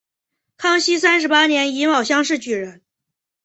[0.57, 2.81] 康熙三十八年己卯乡试举人。